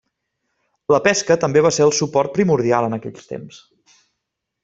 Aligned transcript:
La 0.93 0.99
pesca 1.07 1.37
també 1.43 1.63
va 1.67 1.71
ser 1.77 1.85
el 1.89 1.93
suport 1.99 2.33
primordial 2.39 2.89
en 2.89 2.99
aquells 2.99 3.31
temps. 3.35 3.63